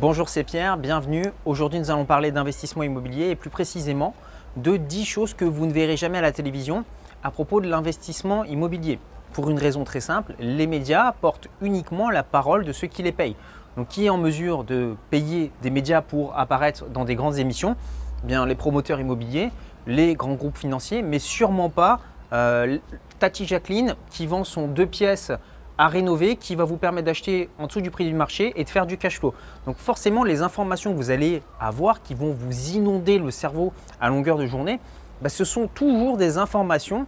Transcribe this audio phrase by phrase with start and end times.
[0.00, 1.26] Bonjour, c'est Pierre, bienvenue.
[1.44, 4.14] Aujourd'hui, nous allons parler d'investissement immobilier et plus précisément
[4.56, 6.86] de 10 choses que vous ne verrez jamais à la télévision
[7.22, 8.98] à propos de l'investissement immobilier.
[9.34, 13.12] Pour une raison très simple, les médias portent uniquement la parole de ceux qui les
[13.12, 13.36] payent.
[13.76, 17.76] Donc, qui est en mesure de payer des médias pour apparaître dans des grandes émissions?
[18.24, 19.50] Eh Bien, les promoteurs immobiliers,
[19.86, 22.00] les grands groupes financiers, mais sûrement pas
[22.32, 22.78] euh,
[23.18, 25.32] Tati Jacqueline qui vend son deux pièces
[25.78, 28.68] à rénover qui va vous permettre d'acheter en dessous du prix du marché et de
[28.68, 29.34] faire du cash flow.
[29.66, 34.08] Donc forcément, les informations que vous allez avoir qui vont vous inonder le cerveau à
[34.08, 34.80] longueur de journée,
[35.20, 37.06] bah, ce sont toujours des informations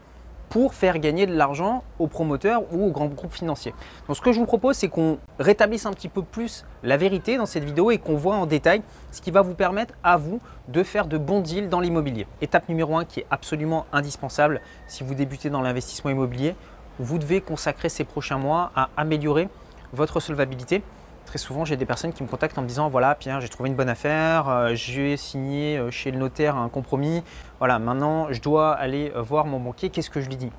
[0.54, 3.74] pour faire gagner de l'argent aux promoteurs ou aux grands groupes financiers.
[4.06, 7.36] Donc ce que je vous propose, c'est qu'on rétablisse un petit peu plus la vérité
[7.36, 10.40] dans cette vidéo et qu'on voit en détail ce qui va vous permettre à vous
[10.68, 12.28] de faire de bons deals dans l'immobilier.
[12.40, 16.54] Étape numéro 1 qui est absolument indispensable si vous débutez dans l'investissement immobilier,
[16.98, 19.48] vous devez consacrer ces prochains mois à améliorer
[19.92, 20.82] votre solvabilité.
[21.26, 23.68] Très souvent, j'ai des personnes qui me contactent en me disant voilà, Pierre, j'ai trouvé
[23.68, 27.22] une bonne affaire, euh, j'ai signé euh, chez le notaire un compromis.
[27.58, 29.90] Voilà, maintenant, je dois aller euh, voir mon banquier.
[29.90, 30.50] Qu'est-ce que je lui dis?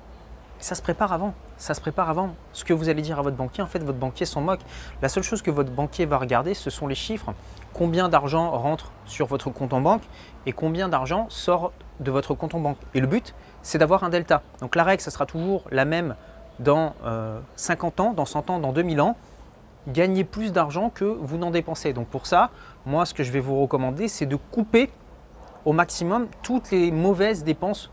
[0.58, 1.34] Ça se prépare avant.
[1.58, 2.34] Ça se prépare avant.
[2.52, 4.60] Ce que vous allez dire à votre banquier, en fait, votre banquier s'en moque.
[5.02, 7.34] La seule chose que votre banquier va regarder, ce sont les chiffres.
[7.72, 10.02] Combien d'argent rentre sur votre compte en banque
[10.46, 12.78] et combien d'argent sort de votre compte en banque.
[12.94, 14.42] Et le but, c'est d'avoir un delta.
[14.60, 16.14] Donc la règle, ça sera toujours la même
[16.58, 16.94] dans
[17.56, 19.16] 50 ans, dans 100 ans, dans 2000 ans
[19.88, 21.92] gagner plus d'argent que vous n'en dépensez.
[21.92, 22.50] Donc pour ça,
[22.86, 24.90] moi ce que je vais vous recommander, c'est de couper
[25.64, 27.90] au maximum toutes les mauvaises dépenses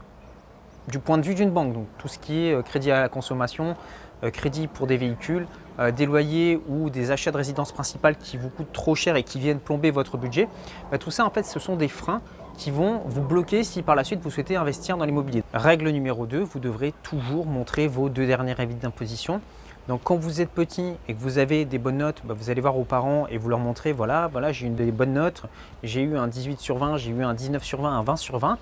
[0.88, 1.74] du point de vue d'une banque.
[1.74, 3.76] Donc tout ce qui est euh, crédit à la consommation,
[4.24, 5.48] euh, crédit pour des véhicules,
[5.80, 9.24] euh, des loyers ou des achats de résidence principale qui vous coûtent trop cher et
[9.24, 10.48] qui viennent plomber votre budget,
[10.92, 12.22] bah, tout ça en fait ce sont des freins
[12.58, 15.44] qui vont vous bloquer si par la suite vous souhaitez investir dans l'immobilier.
[15.54, 19.42] Règle numéro 2, vous devrez toujours montrer vos deux dernières évites d'imposition.
[19.90, 22.62] Donc quand vous êtes petit et que vous avez des bonnes notes, bah, vous allez
[22.62, 25.44] voir vos parents et vous leur montrer, voilà, voilà j'ai eu des bonnes notes,
[25.84, 28.38] j'ai eu un 18 sur 20, j'ai eu un 19 sur 20, un 20 sur
[28.38, 28.58] 20.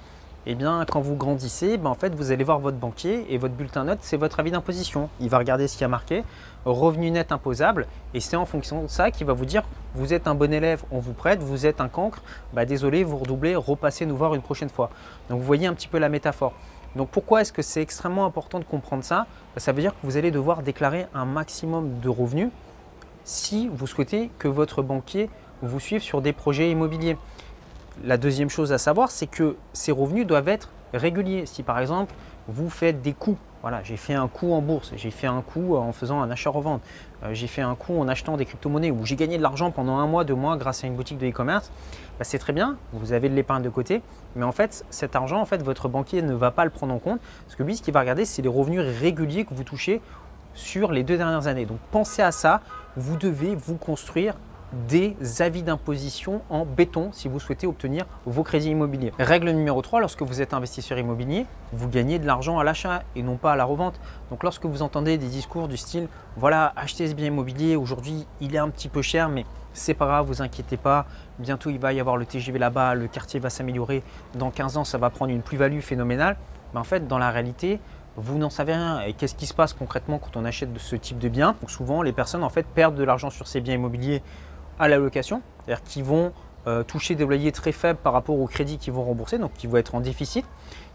[0.47, 3.53] Eh bien quand vous grandissez, bah, en fait vous allez voir votre banquier et votre
[3.53, 5.07] bulletin note, c'est votre avis d'imposition.
[5.19, 6.23] Il va regarder ce qui a marqué,
[6.65, 7.85] revenu net imposable,
[8.15, 9.61] et c'est en fonction de ça qu'il va vous dire,
[9.93, 13.17] vous êtes un bon élève, on vous prête, vous êtes un cancre, bah, désolé, vous
[13.17, 14.89] redoublez, repassez nous voir une prochaine fois.
[15.29, 16.53] Donc vous voyez un petit peu la métaphore.
[16.95, 19.27] Donc pourquoi est-ce que c'est extrêmement important de comprendre ça?
[19.53, 22.49] Bah, Ça veut dire que vous allez devoir déclarer un maximum de revenus
[23.25, 25.29] si vous souhaitez que votre banquier
[25.61, 27.15] vous suive sur des projets immobiliers.
[28.03, 31.45] La deuxième chose à savoir, c'est que ces revenus doivent être réguliers.
[31.45, 32.13] Si par exemple,
[32.47, 35.75] vous faites des coûts voilà, j'ai fait un coup en bourse, j'ai fait un coup
[35.75, 36.81] en faisant un achat-revente,
[37.23, 39.99] euh, j'ai fait un coup en achetant des crypto-monnaies où j'ai gagné de l'argent pendant
[39.99, 41.71] un mois, deux mois grâce à une boutique de e-commerce.
[42.17, 44.01] Bah, c'est très bien, vous avez de l'épargne de côté,
[44.35, 46.97] mais en fait, cet argent, en fait, votre banquier ne va pas le prendre en
[46.97, 50.01] compte parce que lui, ce qu'il va regarder, c'est les revenus réguliers que vous touchez
[50.55, 51.65] sur les deux dernières années.
[51.65, 52.61] Donc pensez à ça,
[52.97, 54.33] vous devez vous construire
[54.73, 59.11] des avis d'imposition en béton si vous souhaitez obtenir vos crédits immobiliers.
[59.19, 63.23] Règle numéro 3, lorsque vous êtes investisseur immobilier, vous gagnez de l'argent à l'achat et
[63.23, 63.99] non pas à la revente.
[64.29, 68.55] Donc lorsque vous entendez des discours du style voilà, achetez ce bien immobilier, aujourd'hui il
[68.55, 71.05] est un petit peu cher mais c'est pas grave, vous inquiétez pas,
[71.39, 74.03] bientôt il va y avoir le TGV là-bas, le quartier va s'améliorer,
[74.35, 76.37] dans 15 ans ça va prendre une plus-value phénoménale.
[76.73, 77.79] Mais en fait, dans la réalité,
[78.17, 79.01] vous n'en savez rien.
[79.01, 81.55] Et qu'est-ce qui se passe concrètement quand on achète ce type de bien?
[81.67, 84.21] Souvent, les personnes en fait perdent de l'argent sur ces biens immobiliers
[84.79, 86.31] à la location, c'est-à-dire qu'ils vont
[86.67, 89.65] euh, toucher des loyers très faibles par rapport au crédit qu'ils vont rembourser, donc qui
[89.65, 90.45] vont être en déficit.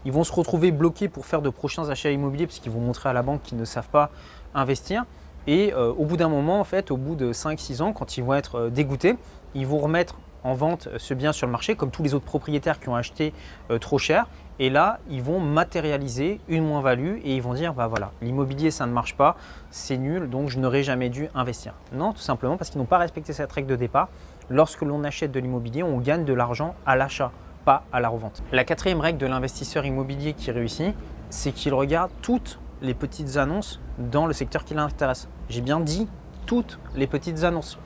[0.05, 3.09] Ils vont se retrouver bloqués pour faire de prochains achats immobiliers parce qu'ils vont montrer
[3.09, 4.09] à la banque qu'ils ne savent pas
[4.55, 5.03] investir.
[5.45, 8.23] Et euh, au bout d'un moment, en fait, au bout de 5-6 ans, quand ils
[8.23, 9.17] vont être euh, dégoûtés,
[9.55, 10.15] ils vont remettre
[10.47, 13.33] en vente ce bien sur le marché, comme tous les autres propriétaires qui ont acheté
[13.81, 14.27] trop cher.
[14.59, 18.87] Et là, ils vont matérialiser une moins-value et ils vont dire, bah voilà, l'immobilier, ça
[18.87, 19.35] ne marche pas,
[19.69, 21.73] c'est nul, donc je n'aurais jamais dû investir.
[21.91, 24.09] Non, tout simplement parce qu'ils n'ont pas respecté cette règle de départ.
[24.49, 27.31] Lorsque l'on achète de l'immobilier, on gagne de l'argent à l'achat,
[27.65, 28.41] pas à la revente.
[28.51, 30.95] La quatrième règle de l'investisseur immobilier qui réussit,
[31.29, 35.27] c'est qu'il regarde toutes les petites annonces dans le secteur qui l'intéresse.
[35.49, 36.07] J'ai bien dit
[36.45, 37.77] toutes les petites annonces.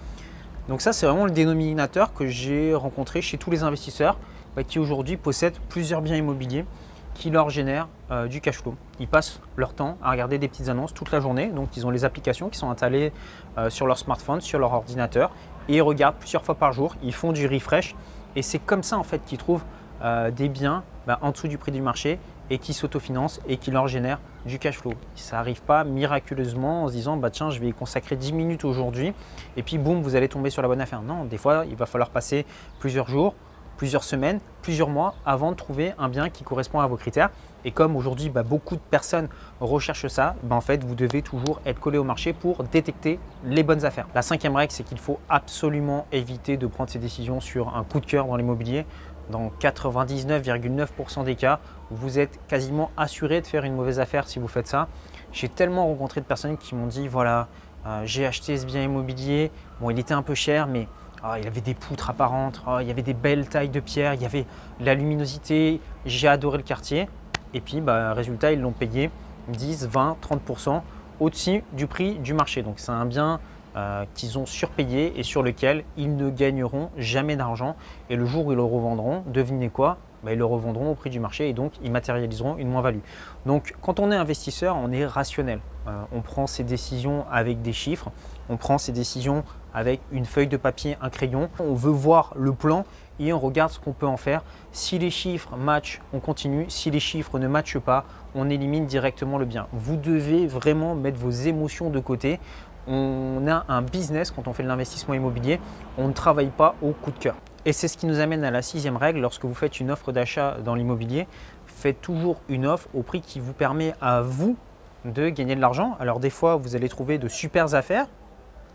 [0.71, 4.17] Donc ça, c'est vraiment le dénominateur que j'ai rencontré chez tous les investisseurs.
[4.55, 6.65] Bah, qui aujourd'hui possèdent plusieurs biens immobiliers
[7.13, 8.75] qui leur génèrent euh, du cash flow.
[8.99, 11.89] Ils passent leur temps à regarder des petites annonces toute la journée, donc ils ont
[11.89, 13.11] les applications qui sont installées
[13.57, 15.31] euh, sur leur smartphone, sur leur ordinateur,
[15.67, 17.95] et ils regardent plusieurs fois par jour, ils font du refresh,
[18.37, 19.63] et c'est comme ça en fait qu'ils trouvent
[20.03, 22.17] euh, des biens bah, en dessous du prix du marché
[22.51, 24.93] et qui s'autofinancent et qui leur génèrent du cash flow.
[25.15, 28.65] Ça n'arrive pas miraculeusement en se disant bah tiens je vais y consacrer 10 minutes
[28.65, 29.13] aujourd'hui
[29.57, 31.01] et puis boum vous allez tomber sur la bonne affaire.
[31.01, 32.45] Non, des fois il va falloir passer
[32.79, 33.33] plusieurs jours,
[33.77, 37.31] plusieurs semaines, plusieurs mois avant de trouver un bien qui correspond à vos critères.
[37.65, 39.27] Et comme aujourd'hui, bah, beaucoup de personnes
[39.59, 43.63] recherchent ça, bah, en fait, vous devez toujours être collé au marché pour détecter les
[43.63, 44.07] bonnes affaires.
[44.13, 47.99] La cinquième règle, c'est qu'il faut absolument éviter de prendre ses décisions sur un coup
[47.99, 48.85] de cœur dans l'immobilier.
[49.31, 51.59] Dans 99,9% des cas,
[51.91, 54.87] vous êtes quasiment assuré de faire une mauvaise affaire si vous faites ça.
[55.31, 57.47] J'ai tellement rencontré de personnes qui m'ont dit voilà,
[57.85, 60.87] euh, j'ai acheté ce bien immobilier, bon, il était un peu cher, mais
[61.23, 64.13] ah, il avait des poutres apparentes, ah, il y avait des belles tailles de pierre,
[64.15, 64.45] il y avait
[64.79, 67.07] la luminosité, j'ai adoré le quartier.
[67.53, 69.11] Et puis, bah, résultat, ils l'ont payé
[69.49, 70.81] 10, 20, 30%
[71.19, 72.63] au-dessus du prix du marché.
[72.63, 73.39] Donc, c'est un bien
[73.75, 77.75] euh, qu'ils ont surpayé et sur lequel ils ne gagneront jamais d'argent.
[78.09, 79.97] Et le jour où ils le revendront, devinez quoi?
[80.29, 82.99] Ils le revendront au prix du marché et donc ils matérialiseront une moins-value.
[83.45, 85.59] Donc, quand on est investisseur, on est rationnel.
[85.87, 88.11] Euh, on prend ses décisions avec des chiffres,
[88.49, 91.49] on prend ses décisions avec une feuille de papier, un crayon.
[91.59, 92.85] On veut voir le plan
[93.19, 94.43] et on regarde ce qu'on peut en faire.
[94.71, 96.65] Si les chiffres matchent, on continue.
[96.69, 99.67] Si les chiffres ne matchent pas, on élimine directement le bien.
[99.71, 102.39] Vous devez vraiment mettre vos émotions de côté.
[102.87, 105.59] On a un business quand on fait de l'investissement immobilier.
[105.97, 107.35] On ne travaille pas au coup de cœur.
[107.65, 109.19] Et c'est ce qui nous amène à la sixième règle.
[109.19, 111.27] Lorsque vous faites une offre d'achat dans l'immobilier,
[111.67, 114.57] faites toujours une offre au prix qui vous permet à vous
[115.05, 115.95] de gagner de l'argent.
[115.99, 118.07] Alors des fois, vous allez trouver de super affaires.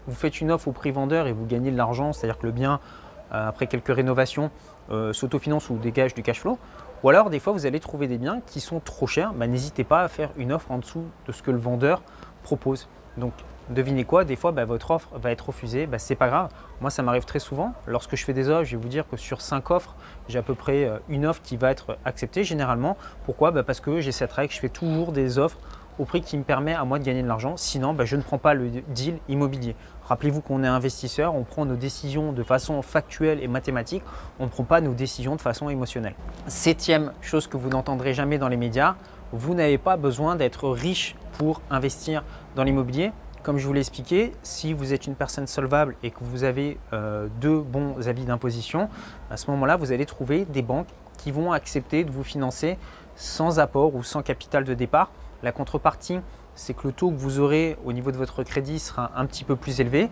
[0.06, 2.52] Vous faites une offre au prix vendeur et vous gagnez de l'argent, c'est-à-dire que le
[2.52, 2.80] bien
[3.32, 4.50] euh, après quelques rénovations,
[4.90, 6.58] euh, s'autofinance ou dégage du cash flow.
[7.02, 9.32] Ou alors, des fois, vous allez trouver des biens qui sont trop chers.
[9.34, 12.02] Bah, n'hésitez pas à faire une offre en dessous de ce que le vendeur
[12.44, 12.88] propose.
[13.16, 13.32] Donc,
[13.70, 15.86] devinez quoi Des fois, bah, votre offre va être refusée.
[15.86, 16.50] Bah, c'est pas grave.
[16.80, 17.72] Moi, ça m'arrive très souvent.
[17.86, 19.94] Lorsque je fais des offres, je vais vous dire que sur 5 offres,
[20.28, 22.96] j'ai à peu près euh, une offre qui va être acceptée généralement.
[23.24, 23.50] Pourquoi?
[23.50, 25.58] Bah, Parce que j'ai cette règle, je fais toujours des offres
[25.98, 27.56] au prix qui me permet à moi de gagner de l'argent.
[27.56, 29.74] Sinon, je ne prends pas le deal immobilier.
[30.04, 34.02] Rappelez-vous qu'on est investisseur, on prend nos décisions de façon factuelle et mathématique,
[34.38, 36.14] on ne prend pas nos décisions de façon émotionnelle.
[36.46, 38.96] Septième chose que vous n'entendrez jamais dans les médias,
[39.32, 42.22] vous n'avez pas besoin d'être riche pour investir
[42.54, 43.12] dans l'immobilier.
[43.46, 46.78] Comme je vous l'ai expliqué, si vous êtes une personne solvable et que vous avez
[46.92, 48.88] euh, deux bons avis d'imposition,
[49.30, 52.76] à ce moment-là, vous allez trouver des banques qui vont accepter de vous financer
[53.14, 55.12] sans apport ou sans capital de départ.
[55.44, 56.18] La contrepartie,
[56.56, 59.44] c'est que le taux que vous aurez au niveau de votre crédit sera un petit
[59.44, 60.10] peu plus élevé.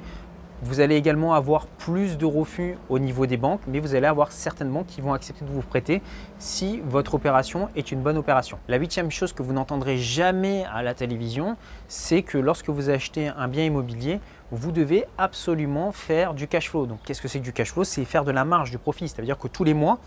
[0.63, 4.33] Vous allez également avoir plus de refus au niveau des banques, mais vous allez avoir
[4.33, 6.01] certaines banques qui vont accepter de vous prêter
[6.39, 8.59] si votre opération est une bonne opération.
[8.69, 11.57] La huitième chose que vous n'entendrez jamais à la télévision,
[11.89, 14.21] c'est que lorsque vous achetez un bien immobilier,
[14.53, 16.87] vous devez absolument faire du cash flow.
[16.87, 17.85] Donc qu'est-ce que c'est que du cash flow?
[17.85, 19.09] C'est faire de la marge, du profit.
[19.09, 19.99] C'est-à-dire que tous les mois,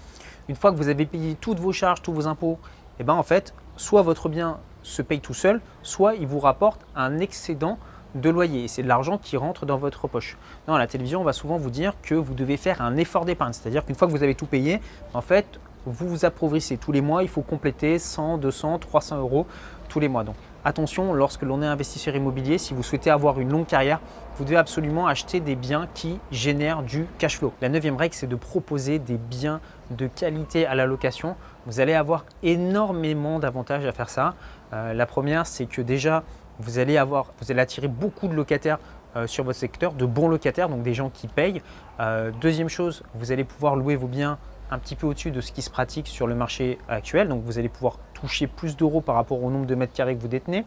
[0.48, 2.58] une fois que vous avez payé toutes vos charges, tous vos impôts,
[3.00, 6.40] et eh ben en fait, soit votre bien se paye tout seul, soit il vous
[6.40, 7.78] rapporte un excédent
[8.16, 8.68] de loyer.
[8.68, 10.38] C'est de l'argent qui rentre dans votre poche.
[10.66, 13.26] Dans à la télévision, on va souvent vous dire que vous devez faire un effort
[13.26, 13.54] d'épargne.
[13.54, 14.82] C'est-à-dire qu'une fois que vous avez tout payé,
[15.14, 17.24] en fait, vous vous appauvrissez tous les mois.
[17.24, 19.48] Il faut compléter 100, 200, 300 euros
[19.88, 20.24] tous les mois.
[20.24, 24.00] Donc attention, lorsque l'on est investisseur immobilier, si vous souhaitez avoir une longue carrière,
[24.38, 27.54] vous devez absolument acheter des biens qui génèrent du cash flow.
[27.62, 29.62] La neuvième règle, c'est de proposer des biens
[29.92, 31.36] de qualité à la location.
[31.66, 34.36] Vous allez avoir énormément d'avantages à faire ça.
[34.74, 36.24] Euh, la première, c'est que déjà,
[36.60, 38.80] vous allez, avoir, attirer beaucoup de locataires
[39.16, 41.62] euh, sur votre secteur, de bons locataires, donc des gens qui payent.
[42.00, 44.38] Euh, deuxième chose, vous allez pouvoir louer vos biens
[44.70, 47.30] un petit peu au-dessus de ce qui se pratique sur le marché actuel.
[47.30, 50.22] Donc vous allez pouvoir toucher plus d'euros par rapport au nombre de mètres carrés que
[50.22, 50.66] vous détenez.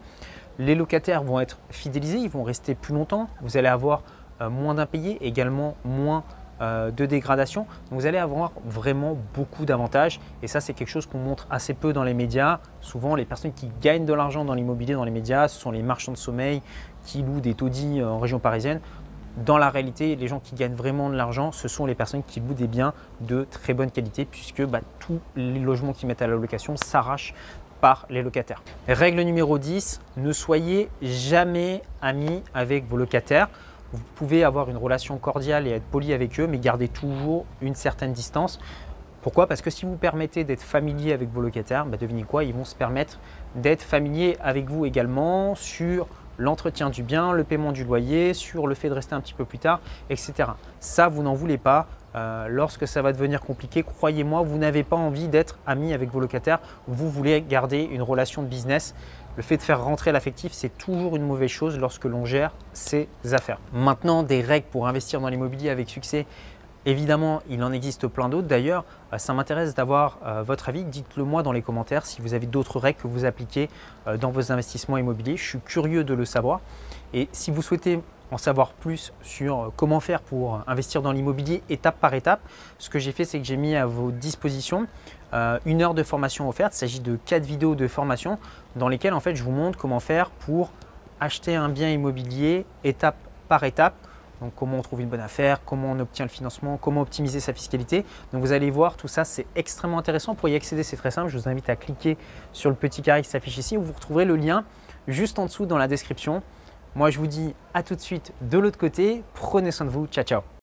[0.57, 3.29] Les locataires vont être fidélisés, ils vont rester plus longtemps.
[3.41, 4.03] Vous allez avoir
[4.49, 7.65] moins d'impayés, également moins euh, de dégradation.
[7.89, 11.91] vous allez avoir vraiment beaucoup d'avantages et ça c'est quelque chose qu'on montre assez peu
[11.91, 12.59] dans les médias.
[12.81, 15.81] Souvent les personnes qui gagnent de l'argent dans l'immobilier dans les médias, ce sont les
[15.81, 16.61] marchands de sommeil
[17.03, 18.79] qui louent des taudis euh, en région parisienne.
[19.37, 22.41] Dans la réalité, les gens qui gagnent vraiment de l'argent, ce sont les personnes qui
[22.41, 26.27] louent des biens de très bonne qualité puisque bah, tous les logements qui mettent à
[26.27, 27.33] la location s'arrachent
[27.79, 28.61] par les locataires.
[28.87, 33.47] Règle numéro 10, ne soyez jamais amis avec vos locataires.
[33.93, 37.75] Vous pouvez avoir une relation cordiale et être poli avec eux, mais garder toujours une
[37.75, 38.59] certaine distance.
[39.21, 39.47] Pourquoi?
[39.47, 42.43] Parce que si vous permettez d'être familier avec vos locataires, bah devinez quoi?
[42.43, 43.19] Ils vont se permettre
[43.55, 46.07] d'être familiers avec vous également sur
[46.37, 49.45] l'entretien du bien, le paiement du loyer, sur le fait de rester un petit peu
[49.45, 49.79] plus tard,
[50.09, 50.33] etc.
[50.79, 51.87] Ça, vous n'en voulez pas.
[52.13, 56.19] Euh, lorsque ça va devenir compliqué, croyez-moi, vous n'avez pas envie d'être ami avec vos
[56.19, 56.59] locataires.
[56.87, 58.95] Vous voulez garder une relation de business
[59.37, 63.07] le fait de faire rentrer l'affectif, c'est toujours une mauvaise chose lorsque l'on gère ses
[63.31, 63.59] affaires.
[63.73, 66.25] Maintenant, des règles pour investir dans l'immobilier avec succès,
[66.85, 68.47] évidemment, il en existe plein d'autres.
[68.47, 68.83] D'ailleurs,
[69.13, 70.83] euh, ça m'intéresse d'avoir euh, votre avis.
[70.83, 73.69] Dites-le moi dans les commentaires si vous avez d'autres règles que vous appliquez
[74.07, 75.37] euh, dans vos investissements immobiliers.
[75.37, 76.59] Je suis curieux de le savoir.
[77.13, 81.99] Et si vous souhaitez en savoir plus sur comment faire pour investir dans l'immobilier étape
[81.99, 82.39] par étape,
[82.77, 84.87] ce que j'ai fait, c'est que j'ai mis à vos dispositions
[85.33, 86.73] euh, une heure de formation offerte.
[86.75, 88.37] Il s'agit de quatre vidéos de formation
[88.75, 90.71] dans lesquelles en fait, je vous montre comment faire pour
[91.19, 93.95] acheter un bien immobilier étape par étape.
[94.41, 97.53] Donc comment on trouve une bonne affaire, comment on obtient le financement, comment optimiser sa
[97.53, 98.05] fiscalité.
[98.33, 100.33] Donc vous allez voir, tout ça c'est extrêmement intéressant.
[100.33, 101.29] Pour y accéder, c'est très simple.
[101.29, 102.17] Je vous invite à cliquer
[102.51, 104.65] sur le petit carré qui s'affiche ici vous retrouverez le lien
[105.07, 106.41] juste en dessous dans la description.
[106.95, 109.23] Moi, je vous dis à tout de suite de l'autre côté.
[109.33, 110.07] Prenez soin de vous.
[110.07, 110.51] Ciao, ciao.